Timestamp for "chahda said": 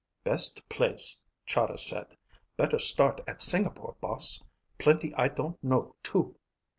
1.45-2.17